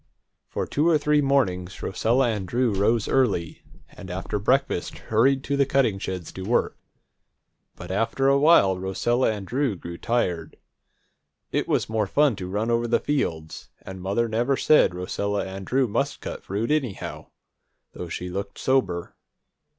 [0.47, 5.55] For two or three mornings Rosella and Drew rose early, and after breakfast hurried to
[5.55, 6.75] the cutting sheds to work.
[7.75, 10.57] But, after a while, Rosella and Drew grew tired.
[11.51, 15.67] It was more fun to run over the fields, and mother never said Rosella and
[15.67, 17.27] Drew must cut fruit, anyhow,
[17.93, 19.13] though she looked sober.